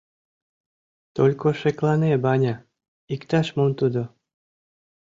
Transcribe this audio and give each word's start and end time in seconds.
—Только 1.15 1.47
шеклане, 1.59 2.11
Ваня... 2.23 2.55
иктаж-мом 3.13 3.71
тудо... 3.79 4.01